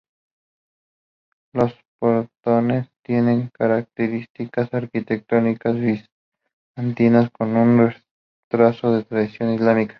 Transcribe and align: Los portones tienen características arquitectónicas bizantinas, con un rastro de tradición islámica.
Los 1.53 1.73
portones 1.99 2.89
tienen 3.03 3.51
características 3.53 4.73
arquitectónicas 4.73 5.75
bizantinas, 6.75 7.29
con 7.29 7.55
un 7.55 7.93
rastro 8.49 8.93
de 8.93 9.03
tradición 9.03 9.53
islámica. 9.53 9.89